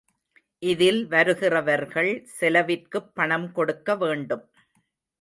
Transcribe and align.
இதில் 0.63 1.07
வருகிறவர்கள் 1.07 2.11
செலவிற்குப் 2.39 3.11
பணம் 3.13 3.51
கொடுக்க 3.51 3.95
வேண்டும். 3.95 4.45